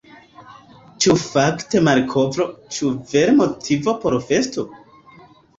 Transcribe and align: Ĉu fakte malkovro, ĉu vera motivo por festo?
Ĉu 1.05 1.17
fakte 1.23 1.83
malkovro, 1.89 2.47
ĉu 2.79 2.89
vera 3.13 3.37
motivo 3.43 3.97
por 4.07 4.21
festo? 4.33 4.67